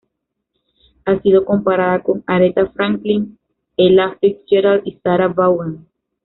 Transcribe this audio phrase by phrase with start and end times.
[1.05, 3.37] Ha sido comparada con Aretha Franklin,
[3.77, 5.85] Ella Fitzgerald y Sarah Vaughan.